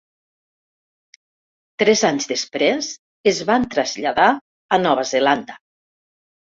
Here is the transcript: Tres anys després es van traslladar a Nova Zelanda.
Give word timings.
Tres 1.83 2.03
anys 2.09 2.27
després 2.33 2.91
es 3.35 3.45
van 3.53 3.71
traslladar 3.77 4.29
a 4.81 4.85
Nova 4.89 5.09
Zelanda. 5.15 5.65